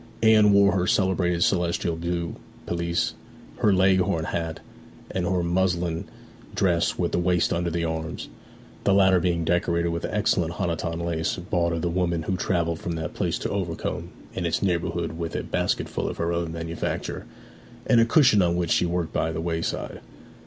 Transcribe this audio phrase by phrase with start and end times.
[0.23, 3.13] Anne wore her celebrated celestial blue pelisse,
[3.57, 4.59] her Leghorn hat,
[5.11, 6.05] and her muslin
[6.55, 8.27] dress with the waist under the arms;
[8.83, 12.93] the latter being decorated with excellent Honiton lace bought of the woman who travelled from
[12.93, 17.27] that place to Overcombe and its neighbourhood with a basketful of her own manufacture,
[17.85, 20.01] and a cushion on which she worked by the wayside.